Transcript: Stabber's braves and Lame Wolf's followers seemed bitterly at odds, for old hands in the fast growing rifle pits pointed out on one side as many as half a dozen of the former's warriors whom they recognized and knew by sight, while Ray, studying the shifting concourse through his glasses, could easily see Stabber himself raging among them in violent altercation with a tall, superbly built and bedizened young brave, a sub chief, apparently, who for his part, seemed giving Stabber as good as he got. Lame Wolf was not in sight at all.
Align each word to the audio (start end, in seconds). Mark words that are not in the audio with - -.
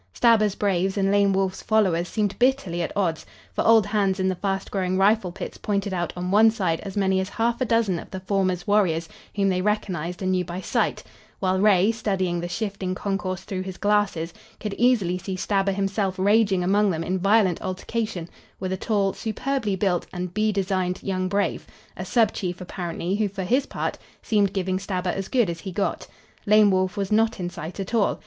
Stabber's 0.13 0.55
braves 0.55 0.97
and 0.97 1.11
Lame 1.11 1.31
Wolf's 1.31 1.61
followers 1.61 2.07
seemed 2.07 2.39
bitterly 2.39 2.81
at 2.81 2.91
odds, 2.97 3.23
for 3.53 3.63
old 3.63 3.85
hands 3.85 4.19
in 4.19 4.27
the 4.27 4.33
fast 4.33 4.71
growing 4.71 4.97
rifle 4.97 5.31
pits 5.31 5.59
pointed 5.59 5.93
out 5.93 6.11
on 6.17 6.31
one 6.31 6.49
side 6.49 6.79
as 6.79 6.97
many 6.97 7.19
as 7.19 7.29
half 7.29 7.61
a 7.61 7.65
dozen 7.65 7.99
of 7.99 8.09
the 8.09 8.19
former's 8.19 8.65
warriors 8.65 9.07
whom 9.35 9.47
they 9.49 9.61
recognized 9.61 10.23
and 10.23 10.31
knew 10.31 10.43
by 10.43 10.59
sight, 10.59 11.03
while 11.39 11.59
Ray, 11.59 11.91
studying 11.91 12.39
the 12.39 12.47
shifting 12.47 12.95
concourse 12.95 13.43
through 13.43 13.61
his 13.61 13.77
glasses, 13.77 14.33
could 14.59 14.73
easily 14.73 15.19
see 15.19 15.35
Stabber 15.35 15.71
himself 15.71 16.17
raging 16.17 16.63
among 16.63 16.89
them 16.89 17.03
in 17.03 17.19
violent 17.19 17.61
altercation 17.61 18.27
with 18.59 18.73
a 18.73 18.77
tall, 18.77 19.13
superbly 19.13 19.75
built 19.75 20.07
and 20.11 20.33
bedizened 20.33 21.03
young 21.03 21.27
brave, 21.29 21.67
a 21.95 22.05
sub 22.05 22.33
chief, 22.33 22.59
apparently, 22.59 23.13
who 23.17 23.27
for 23.29 23.43
his 23.43 23.67
part, 23.67 23.99
seemed 24.23 24.51
giving 24.51 24.79
Stabber 24.79 25.11
as 25.11 25.27
good 25.27 25.47
as 25.47 25.59
he 25.59 25.71
got. 25.71 26.07
Lame 26.47 26.71
Wolf 26.71 26.97
was 26.97 27.11
not 27.11 27.39
in 27.39 27.51
sight 27.51 27.79
at 27.79 27.93
all. 27.93 28.19